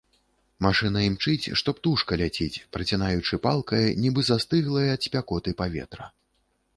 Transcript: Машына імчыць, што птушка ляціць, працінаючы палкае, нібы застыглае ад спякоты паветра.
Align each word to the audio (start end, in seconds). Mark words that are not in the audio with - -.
Машына 0.65 0.99
імчыць, 1.07 1.49
што 1.59 1.69
птушка 1.79 2.17
ляціць, 2.21 2.63
працінаючы 2.77 3.39
палкае, 3.45 3.83
нібы 4.03 4.21
застыглае 4.31 4.87
ад 4.95 5.01
спякоты 5.09 5.49
паветра. 5.61 6.05